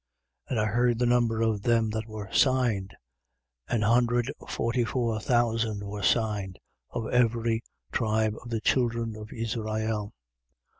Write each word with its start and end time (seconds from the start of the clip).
7:4. 0.49 0.49
And 0.49 0.59
I 0.61 0.65
heard 0.65 0.97
the 0.97 1.05
number 1.05 1.41
of 1.43 1.61
them 1.61 1.91
that 1.91 2.07
were 2.07 2.33
signed. 2.33 2.95
An 3.67 3.83
hundred 3.83 4.31
forty 4.49 4.83
four 4.83 5.19
thousand 5.19 5.85
were 5.85 6.01
signed, 6.01 6.57
of 6.89 7.07
every 7.13 7.61
tribe 7.91 8.33
of 8.43 8.49
the 8.49 8.61
children 8.61 9.15
of 9.15 9.31
Israel. 9.31 10.11